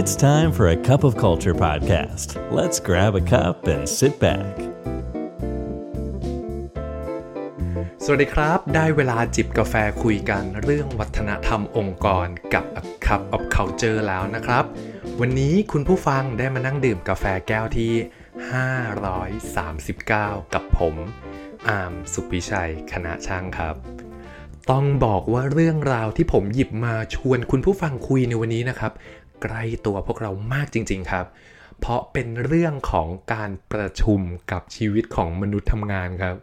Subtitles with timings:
[0.00, 2.28] It's time for a cup of culture podcast.
[2.58, 4.54] Let's grab a cup and sit back.
[8.04, 14.64] สวัสดีครับ ได้เวลาจิบกาแฟคุยกันเรื่องวัฒนธรรมองค์กรกับ A Cup of Culture แล้วนะครับ
[15.20, 17.92] วันนี้คุณผู้ฟังได้มานั่งดื่มกาแฟแก้วที่
[19.62, 20.94] 539 กับผม
[21.68, 23.76] อาร์มสุพิชัย คณะช่างครับ
[24.70, 28.92] ต้องบอกว่าเรื่องราวที่ผมหยิบมาชวนคุณผู้ฟังคุยในวันนี้นะครับ
[29.42, 31.26] ใกล้ตัวพวกเรามากจริง ๆ ครับ
[31.80, 34.20] เพราะเป็นเรื่องของการประชุม
[34.52, 36.36] กับชีวิตของมนุษย์ทำงานครับ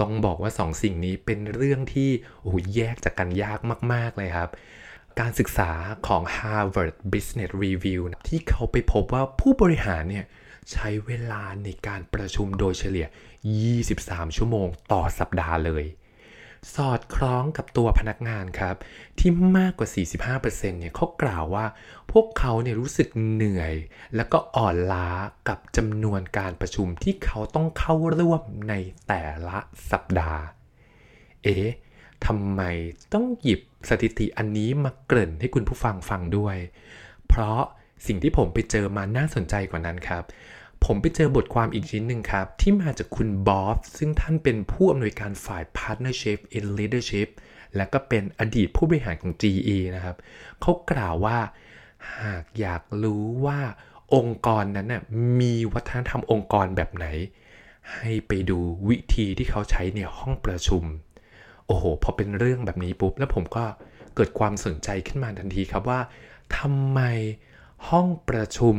[0.00, 2.10] ต้องบอกว่าสองสิ่งนี้เป็นเรื่องที่
[2.42, 3.58] โอ้แยกจากกันยาก
[3.92, 4.50] มาก ๆ เลยครับ
[5.20, 5.70] การศึกษา
[6.06, 10.26] ของ Harvard Business Review ที่เขาไปพบว่าผู้บริหารเนี่ย
[10.72, 13.06] ใช้เวลาในการประชุมโดยเฉลี่ย
[13.72, 15.84] 23 ชั่วโมงต่อสัปดาห์เลย
[16.74, 18.76] สอดคล้องกับตัวพนักงานครับ
[19.18, 21.66] ที่มากกว่า 45%เนี่ยเขากล่าวว่า
[22.12, 23.74] พวกเขาเนี่ยรู้สึกเหนื่อย
[24.16, 25.08] แล้วก็อ่อนล้า
[25.48, 28.74] กับจำนวนการประชุมที่เขาต้องเข้าร่วมใน
[29.08, 29.58] แต่ละ
[29.90, 30.42] สัปดาห์
[31.44, 31.68] เอ๊ะ
[32.26, 32.62] ทำไม
[33.12, 36.56] ต้องหยิบสถิติอันนี้มาเกริ่นให้คุณผู้ฟังฟังด้วย
[37.28, 37.60] เพราะ
[38.06, 40.24] สิ่งที่ผมไปเจอมาน่าสนใจกว่านั้นครับ
[40.84, 47.28] ผมไปเจอบทความอีกชิ้นหนึ่งครับ ที่มาจากคุณบอฟซึ่งท่านเป็นผู้อำนวยการฝ่าย Partnership in Leadership
[47.76, 50.16] และก็เป็นอดีตผู้บริหารของ GE นะครับ
[50.60, 51.38] เขากล่าวว่า
[52.18, 53.60] หากอยากรู้ว่า
[54.14, 55.02] องค์กรนั้นน่ะ
[55.40, 57.06] มีวัฒนธรรมองค์กรแบบไหน
[57.94, 60.82] ให้ไปดูวิธีที่เขาใช้ในห้องประชุม
[61.66, 63.64] โอ้โห พอเป็นเรื่องแบบนี้ปุ๊บ แล้วผมก็
[64.14, 66.00] เกิดความสนใจขึ้นมาทันทีครับว่า
[66.58, 67.00] ทำไม
[67.88, 68.76] ห้องประชุม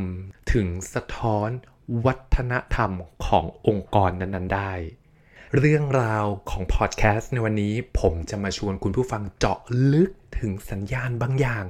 [0.53, 1.49] ถึงสะท้อน
[2.05, 2.91] วัฒนธรรม
[3.25, 4.73] ขององค์กรนั้นๆได้
[5.57, 9.59] เรื่องราวของพอดแคสต์ในวันนี้ผมจะมาชวนคุณผู้ฟังเจาะ
[9.93, 11.65] ลึกถึงสัญญาณบางอย่าง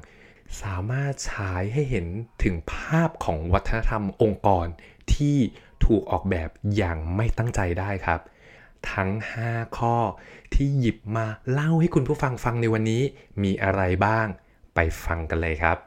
[0.61, 2.07] สามารถฉายให้เห็น
[2.43, 4.67] ถึงภาพของวัฒนธรรมองค์กร
[5.13, 5.37] ที่
[5.85, 8.19] ถูกออกแบบอย่างไม่ตั้งใจได้ครับ
[8.91, 9.09] ทั้ง
[9.43, 9.97] 5 ข้อ
[10.53, 13.03] ที่หยิบมาเล่าให้คุณผู้ฟังฟังในวันนี้
[13.43, 14.27] มีอะไรบ้าง
[14.75, 15.77] ไปฟังกันเลยครับ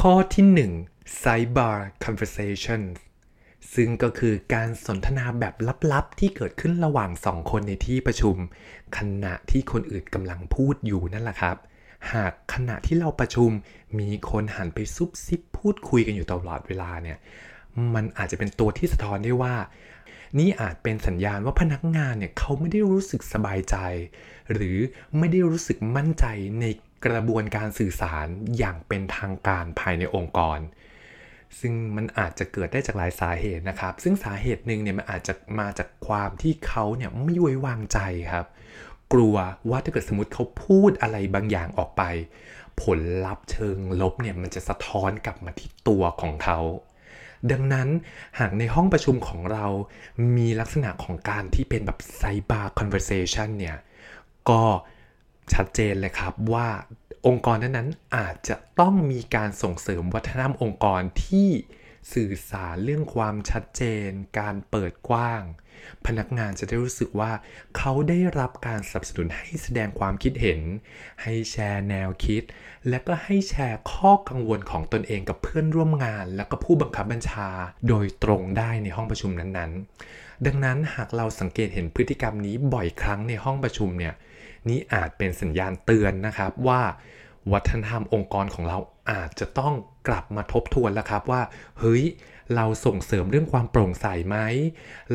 [0.00, 2.82] ข้อที่ 1 Sidebar Conversation
[3.74, 5.54] ซึ่งก็คือการสนทนาแบบ
[5.92, 8.36] ลับๆ ที่เกิดขึ้นระหว่างสองคนในที่ประชุม
[8.98, 11.56] ขณะที่คนอื่นกำลังพูดอยู่นั่นแหละครับ
[12.12, 13.50] หากขณะที่เราประชุม
[13.98, 17.18] มีคนหันไปซุบซิบพูดคุยกันอยู่ตลอดเวลาเนี่ย
[17.94, 19.54] มันอาจจะเป็นตัวที่สะท้อนได้ว่า
[20.38, 23.76] นี่อาจเป็นสัญญาณว่าพนักงานเนี่ยเขาไม่ได้รู้สึกสบายใจ
[24.52, 24.78] หรือ
[25.18, 26.26] ไม่ได้รู้สึกมั่นใจ
[26.60, 26.64] ใน
[27.06, 28.26] กระบวนการสื่อสาร
[28.58, 30.58] อย่างเป็นทางการภายในองค์กร
[31.60, 37.98] ซึ่งมันอาจจะเกิดได้จากหลายสาเหตุนะครับ ซึ่งสาเหตุหนึ่งเนี่ยมันอาจจะมาจากความที่เขาเนี่ยไม่ไว้วางใจ
[38.32, 38.46] ครับ
[39.12, 39.36] กลัว
[39.70, 42.02] ว่าถ้าเกิดสมมติเขาพูดอะไรบางอย่างออกไป
[42.82, 46.58] ผลลัพธ์เชิงลบเนี่ยมันจะสะท้อนกลับมาที่ตัวของเขา
[47.52, 47.88] ดังนั้น
[48.38, 49.66] หากในห้องประชุมของเรา
[50.36, 53.76] มีลักษณะของการที่เป็นแบบไซbar conversation เนี่ย
[54.50, 54.62] ก็
[55.54, 56.68] ชัดเจนเลยครับว่า
[57.26, 61.48] องค์กรนั้นๆ อาจจะต้องมีการส่งเสริมวัฒนธรรมองค์กรที่
[62.12, 65.42] สื่อสารเรื่องความชัดเจน การเปิดกว้าง
[66.06, 67.32] พนักงานจะได้รู้สึกว่า
[67.76, 70.60] เขาได้รับการสนับสนุนให้แสดงความคิดเห็น
[71.22, 72.42] ให้แชร์แนวคิด
[72.88, 77.48] และก็ให้แชร์ข้อกังวลของตนเองกับเพื่อนร่วมงาน และก็ผู้บังคับบัญชา
[77.88, 84.14] โดยตรงได้ในห้องประชุมนั้นๆ ดังนั้นหากเราสังเกตเห็นพฤติกรรมนี้บ่อยครั้งในห้องประชุมเนี่ย
[84.68, 86.82] นี่อาจเป็นสัญญาณเตือนนะครับว่า
[87.52, 88.78] วัฒนธรรมองค์กรของเรา
[89.10, 89.74] อาจจะต้อง
[90.08, 91.42] กลับมาทบทวนแล้วครับว่า
[91.80, 92.04] เฮ้ย
[92.54, 94.38] เราส่งเสริมเรื่องความโปร่งใสไหม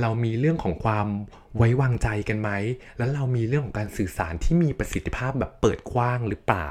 [0.01, 1.07] เรามีเรื่องของความ
[1.55, 2.49] ไว้วางใจกันไหม
[2.97, 6.69] แล้วเรามีเรื่องของการสื่อสารที่มีประสิทธิภาพแบบเปิดกว้างหรือเปล่า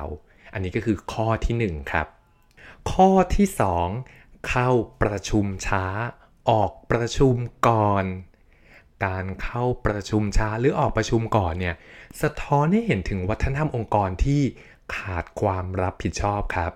[0.52, 2.06] อันนี้ก็คือข้อที่ 1 ครับ
[2.92, 3.46] ข้อที่
[3.96, 4.68] 2 เข้า
[5.02, 5.84] ประชุมช้า
[6.50, 7.34] ออกประชุม
[7.68, 8.04] ก่อน
[9.04, 11.74] การเข้าประชุมช้าหรือออกประชุมก่อนเนี่ย
[12.22, 14.42] สะท้อนให้เห็นถึงวัฒนธรรมองค์กรที่
[14.96, 16.72] ขาดความรับผิดชอบครับ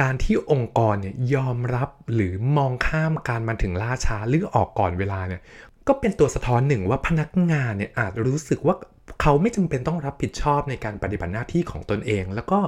[0.00, 5.40] การที่องค์กรเนี่ยยอมรับหรือมองข้ามการมาถึงล่าช้าหรือออกก่อนเวลาเนี่ย
[5.86, 8.76] ก็เป็นตัวสะท้อนหนึ่งว่าพนักงานเนี่ยอาจรู้สึกว่า
[9.20, 12.60] เขาไม่จำเป็นต้องรับผิดชอบในการปฏิบัติหน้าที่ของตนเอง แล้วก็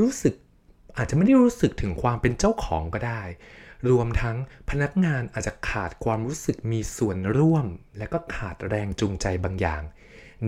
[0.00, 0.34] รู้สึก
[0.96, 3.22] อาจจะไม่ได้รู้สึกถึงความเป็นเจ้าของก็ได้
[3.90, 4.36] รวมทั้ง
[4.70, 7.66] พนักงานอาจจะขาดความรู้สึกมีส่วนร่วม
[7.98, 9.82] และก็ขาดแรงจูงใจบางอย่าง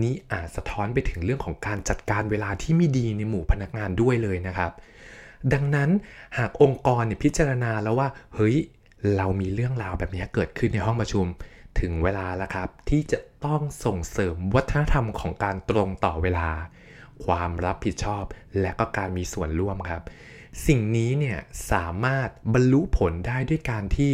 [0.01, 4.71] นี้อาจสะท้อนไปถึงเรื่องของการจัดการเวลาที่ไม่ดีในหมู่พนักงานด้วยเลยนะครับ
[5.53, 5.89] ดังนั้น
[6.37, 8.55] หากองค์กรเนี่ยพิจารณาแล้วว่าเฮ้ย
[9.15, 11.25] เรามีเรื่องราวแบบนี้เกิดขึ้นในห้องประชุม
[11.79, 16.49] ถึงเวลาแล้วครับ ที่จะต้องส่งเสริมวัฒนธรรมของการตรงต่อเวลา
[17.25, 18.23] ความรับผิดชอบ
[18.61, 20.03] และก็การมีส่วนร่วมครับ
[20.65, 21.39] สิ่งนี้เนี่ย
[21.71, 24.11] สามารถบรรลุผลได้ด้วยการที่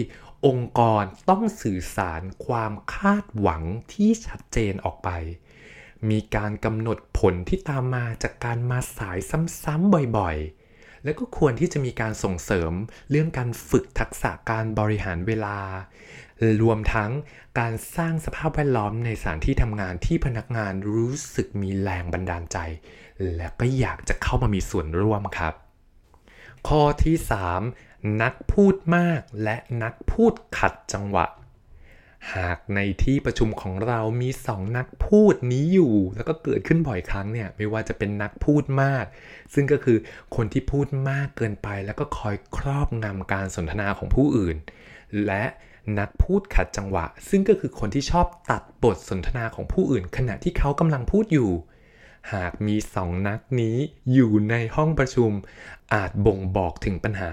[0.48, 3.63] องค์กรต้องสื่อสารความคาดหวัง
[3.94, 5.10] ที่ชัดเจนออกไป
[6.10, 9.18] มีการกำหนดผลที่ตามมาจากการมาสาย
[9.63, 12.72] ซ้ำๆบ่อยๆ แล้วก็ควรที่จะมีการส่งเสริม
[13.10, 15.57] เรื่องการฝึกทักษะการบริหารเวลา
[16.62, 17.12] รวมทั้ง
[17.60, 22.57] การสร้างสภาพแวดล้อมในสถานที่ทำงานที่พนักงานรู้สึกมีแรงบันดาลใจ
[23.36, 25.54] และก็อยากจะเข้ามามีส่วนร่วมครับ
[26.68, 27.15] ข้อที่
[27.69, 31.25] 3 นักพูดมากและนักพูดขัดจังหวะ
[32.36, 39.06] หากในที่ประชุมของเรามีสองนักพูดนี้อยู่ แล้วก็เกิดขึ้นบ่อยครั้งเนี่ยไม่ว่าจะเป็นนักพูดมาก
[39.54, 39.98] ซึ่งก็คือ
[40.36, 44.57] คนที่พูดมากเกินไป แล้วก็คอยครอบงำการสนทนาของผู้อื่น
[45.25, 45.44] และ
[46.00, 51.51] นักพูดขัดจังหวะ ซึ่งก็คือคนที่ชอบตัดบทสนทนาของผู้อื่น ขณะที่เขากำลังพูดอยู่
[52.34, 53.78] หากมีสองนักนี้
[54.14, 55.31] อยู่ในห้องประชุม
[55.94, 57.30] อาจบ่งบอกถึงปัญหา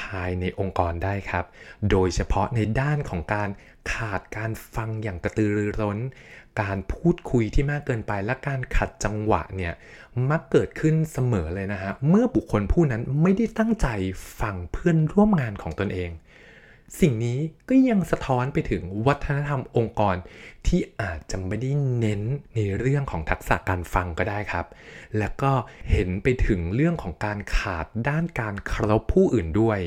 [0.00, 1.44] ภายในองค์กรได้ครับ
[1.90, 3.48] โดยเฉพาะในด้านของการ
[3.92, 5.98] ขาดการฟังอย่างกระตือรือร้น
[6.60, 9.72] การพูดคุยที่มากเกินไปและการขัดจังหวะเนี่ย
[10.30, 13.88] มักเกิดขึ้นเสมอเลยนะฮะ เมื่อบุคคลผู้นั้นไม่ได้ตั้งใจ
[14.40, 16.10] ฟังเพื่อนร่วมงานของตนเอง
[17.00, 17.38] สิ่งนี้
[17.68, 20.16] ก็ยังสะท้อนไปถึงวัฒนธรรมองค์กร
[20.66, 22.22] ที่อาจจะไม่ได้เน้น
[22.54, 24.66] ในเรื่องของทักษะการฟังก็ได้ครับ
[25.18, 25.52] และก็
[25.90, 29.80] เห็นไปถึงเรื่องของการขาดด้านการเคารพผู้อื่นด้วย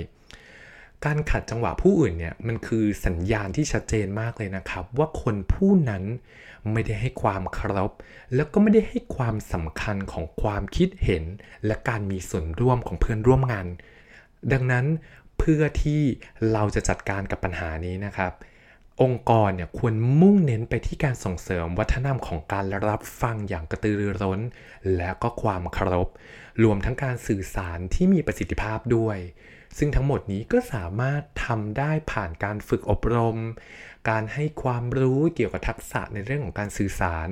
[1.05, 6.03] การขัดจังหวะผู้อื่นเนี่ยมันคือสัญญาณที่ชัดเจนมากเลยนะครับ ว่าคนผู้นั้น
[6.71, 7.91] ไม่ได้ให้ความเคารพ
[8.35, 11.23] แล้วก็ไม่ได้ให้ความสำคัญของความคิดเห็น
[11.65, 13.67] และการมีส่วนร่วมของเพื่อนร่วมงาน
[14.51, 14.85] ดังนั้น
[15.39, 16.01] เพื่อที่
[16.51, 18.33] เราจะจัดการกับปัญหานี้นะครับ
[19.01, 24.39] องค์กรเนี่ยควรมุ่งเน้นไปที่การส่งเสริมวัฒนธรรมของการรับฟังอย่างกระตือรือร้น
[24.95, 26.09] และก็ความเคารพ
[26.63, 29.17] รวมทั้งการสื่อสารที่มีประสิทธิภาพด้วย
[29.77, 33.37] ซึ่งทั้งหมดนี้ก็สามารถทำได้ผ่านการฝึกอบรม
[34.09, 37.27] การให้ความรู้เกี่ยวกับทักษะในเรื่องของการสื่อสาร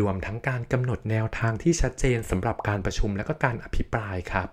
[0.00, 4.48] รวมทั้งการกำหนดแนวทางที่ชัดเจนสำหรับการประชุมและก็การอภิปรายครับ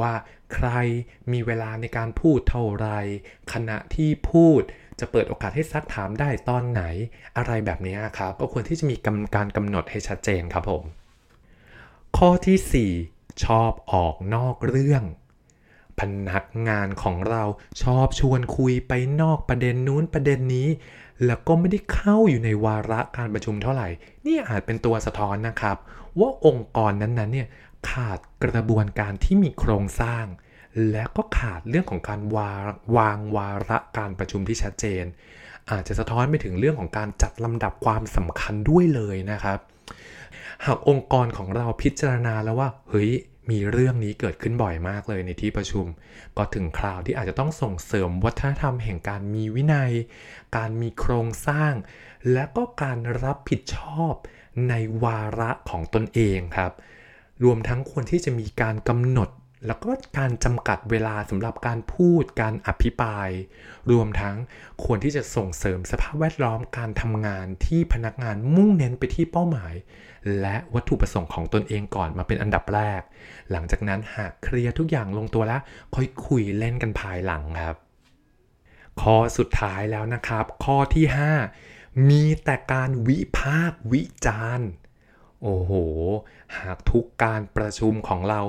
[0.00, 0.12] ว่า
[0.54, 0.68] ใคร
[1.32, 2.88] มีเวลาในการพูดเท่าไร
[3.52, 4.60] ขณะที่พูด
[5.00, 6.82] จะเปิดโอกาสให้ซักถามได้ตอนไหน
[7.36, 8.96] อะไรแบบนี้ครับก็ควรที่จะมี
[9.36, 10.82] การกำหนดให้ชัดเจนครับผม
[12.16, 15.04] ข้อที่ 4 ชอบออกนอกเรื่อง
[16.00, 17.42] พนักงานของเรา
[17.82, 18.92] ชอบชวนคุยไป
[19.22, 20.68] นอกประเด็นนู้นประเด็นนี้
[21.26, 23.88] แล้วก็ไม่ได้เข้าอยู่ในวาระการประชุมเท่าไหร่
[24.26, 25.76] นี่อาจเป็นตัวสะท้อนนะครับ
[26.20, 27.48] ว่าองค์กรนั้นๆเนี่ย
[27.90, 30.24] ขาดกระบวนการที่มีโครงสร้าง
[30.90, 32.52] และก็ขาดเรื่องของการวา
[32.96, 35.04] วางวาระการประชุมที่ชัดเจน
[35.70, 39.58] อาจจะสะท้อนไปถึงเรื่องของการจัดลำดับความสำคัญด้วยเลยนะครับ
[40.66, 43.10] หากองค์กรของเราพิจารณาแล้วว่า เฮ้ย
[43.50, 45.86] มีเรื่องนี้เกิดขึ้นบ่อยมากเลยในที่ประชุม
[46.36, 49.92] ก็ถึงคราวที่อาจจะต้องส่งเสริมวัฒนธรรมแห่งการมีวินัย
[50.56, 51.72] การมีโครงสร้าง
[52.32, 54.14] และก็การรับผิดชอบ
[54.68, 54.74] ใน
[55.04, 56.72] วาระของตนเองครับ
[57.44, 59.30] รวมทั้งควรที่จะมีการกำหนด
[59.66, 63.28] แล้วก็การจำกัดเวลาสำหรับการพูด การอภิปราย
[63.90, 64.36] รวมทั้ง
[64.84, 69.74] ควรที่จะส่งเสริมสภาพแวดล้อมการทำงานที่พนักงานมุ่งเน้นไปที่เป้าหมาย
[70.40, 73.00] และวัตถุประสงค์ของตนเองก่อนมาเป็นอันดับแรก
[73.50, 75.60] หลังจากนั้นหากเคลียร์ทุกอย่างลงตัวแล้ว
[75.94, 77.76] ค่อยคุยเล่นกันภายหลังครับ
[79.00, 81.04] ข้อสุดท้ายแล้วนะครับ ข้อที่
[81.58, 84.68] 5 มีแต่การวิพากษ์วิจารณ์
[85.42, 85.72] โอ้โห
[86.58, 88.40] หากทุกการประชุมของเรา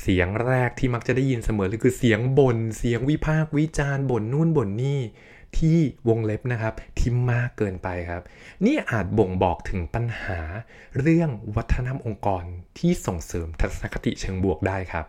[0.00, 5.00] เสียงแรกที่มักจะได้ยินเสมอเลยคือเสียงบน่นเสียงวิพากษ์วิจารณ์บ่นนู่นบ่นนี่
[5.58, 5.78] ที่
[6.08, 8.22] วงเล็บนะครับที่มากเกินไปครับ
[8.64, 10.40] นี่อาจบ่งบอกถึงปัญหา
[11.00, 12.44] เรื่องวัฒนธรรมองค์กร
[12.78, 15.06] ที่ส่งเสริมทัศนคติเชิงบวกได้ครับ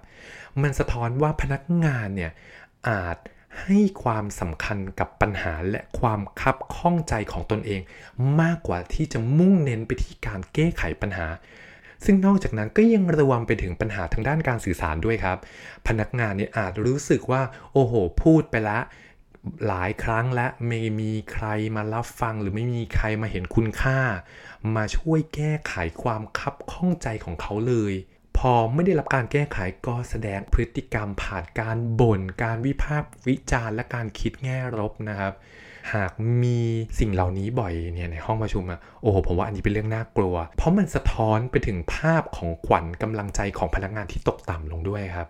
[0.61, 2.31] มันสะท้อนว่าพนักงานเนี่ย
[2.89, 3.17] อาจ
[3.61, 7.81] ให้ความสำคัญกับปัญหาและความคับข้องใจของตนเอง
[8.41, 11.27] มากกว่าที่จะมุ่งเน้นไปที่การแก้ไขปัญหา
[12.05, 15.37] ซึ่งนอกจากนั้นก็ยังระวมไปถึงปัญหาทางด้านการสื่อสารด้วยครับ
[15.87, 17.41] พนักงานเนี่ยอาจรู้สึกว่า
[17.73, 18.83] โอ้โห พูดไปแล้ว
[19.67, 23.99] หลายครั้งและไม่มีใครมารับฟังหรือไม่มีใครมาเห็นคุณค่า
[24.75, 27.93] มาช่วยแก้ไขความคับข้องใจของเขาเลย
[28.37, 29.57] พอไม่ได้รับการแก้ไข
[29.87, 35.33] ก็แสดงพฤติกรรมผ่านการบน่น การวิพากษ์วิจารณ์และการคิดแง่ลบนะครับ
[35.93, 36.11] หาก
[36.43, 36.59] มี
[36.99, 45.27] สิ่งเหล่านี้บ่อยเนี่ยในห้องประชุมอะโอ้โหผมว่าอันนี้เป็นเรื่องน่ากลัว เพราะมันสะท้อนไปถึงภาพของขวัญกำลังใจของพนักงานที่ตกต่ำลงด้วยครับ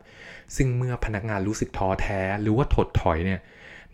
[0.56, 3.40] ซึ่งเมื่อพนักงานรู้สึกท้อแท้หรือว่าถดถอยเนี่ย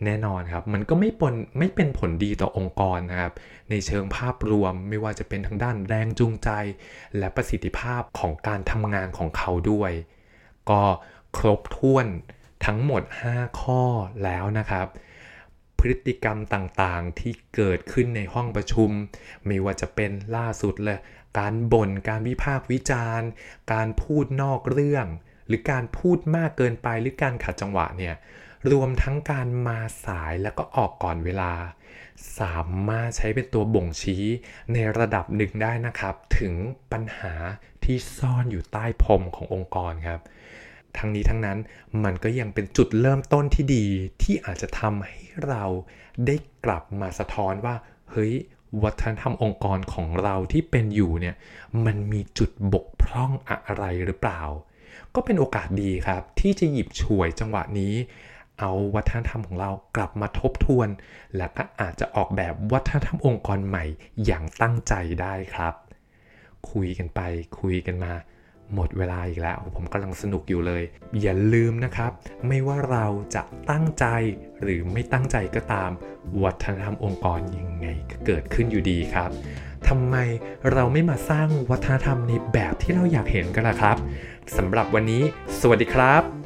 [0.04, 3.32] แน่นอนครับ มันก็ไม่ปนไม่เป็นผลดีต่อองค์กรนะครับ
[3.70, 6.50] ในเชิงภาพรวมไม่ว่าจะเป็นทางด้านแรงจูงใจ
[7.18, 9.92] และประสิทธิภาพของการทำงานของเขาด้วย
[10.70, 10.82] ก็
[11.36, 12.06] ครบถ้วน
[12.66, 13.82] ทั้งหมด 5 ข้อ
[14.24, 14.86] แล้วนะครับ
[15.78, 18.90] พฤติกรรมต่างๆที่เกิดขึ้นในห้องประชุม
[19.46, 20.98] ไม่ว่าจะเป็นล่าสุดเลย
[21.38, 23.28] การบ่นการวิพากษ์วิจารณ์
[23.72, 25.06] การพูดนอกเรื่อง
[25.46, 28.14] หรือการพูดมากเกินไปหรือการขัดจังหวะเนี่ย
[28.72, 31.52] รวมทั้งการมาสายแล้วก็ออกก่อนเวลา
[32.38, 32.56] สา
[32.88, 34.24] มารถใช้เป็นตัวบ่งชี้
[34.72, 36.54] ในระดับหนึ่งได้นะครับ ถึง
[36.92, 37.34] ปัญหา
[37.84, 40.20] ที่ซ่อนอยู่ใต้พรมขององค์กรครับ
[40.96, 41.58] ทั้งนี้ทั้งนั้น
[42.04, 43.86] มันก็ยังเป็นจุดเริ่มต้นที่ดี
[44.22, 45.64] ที่อาจจะทำให้เรา
[46.26, 47.74] ได้กลับมาสะท้อนว่า
[48.10, 48.32] เฮ้ย
[48.82, 51.34] วัฒนธรรมองค์กรของเราที่เป็นอยู่เนี่ย
[51.84, 54.40] มันมีจุดบกพร่องอะไรหรือเปล่า
[55.14, 57.94] ก็เป็นโอกาสดีครับที่จะหยิบฉวยจังหวะนี้
[58.60, 60.88] เอาวัฒนธรรมของเรากลับมาทบทวน
[61.36, 63.84] และก็อาจจะออกแบบวัฒนธรรมองค์กรใหม่
[64.24, 65.74] อย่างตั้งใจได้ครับ
[66.70, 67.20] คุยกันไป
[67.60, 68.12] คุยกันมา
[68.74, 70.82] หมดเวลาอีกแล้ว ผมกำลังสนุกอยู่เลย
[71.20, 72.12] อย่าลืมนะครับ
[72.48, 74.06] ไม่ว่าเราจะตั้งใจ
[74.62, 75.90] หรือไม่ตั้งใจก็ตาม
[76.42, 79.30] วัฒนธรรมองค์กรยังไงก็เกิดขึ้นอยู่ดีครับ
[79.88, 80.16] ทำไม
[80.72, 83.96] เราไม่มาสร้างวัฒนธรรมในแบบที่เราอยากเห็นกันล่ะครับ
[84.56, 85.22] สำหรับวันนี้
[85.60, 86.45] สวัสดีครับ